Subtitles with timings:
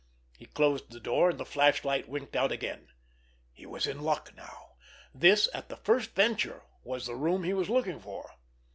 [0.39, 2.87] He closed the door, and the flashlight winked out again.
[3.53, 4.71] He was in luck now!
[5.13, 8.31] This, at the first venture, was the room he was looking for.